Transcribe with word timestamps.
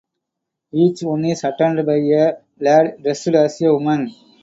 Each 0.71 1.03
one 1.03 1.25
is 1.25 1.43
attended 1.43 1.85
by 1.85 1.97
a 1.97 2.33
lad 2.59 3.03
dressed 3.03 3.27
as 3.27 3.61
a 3.61 3.71
woman. 3.71 4.09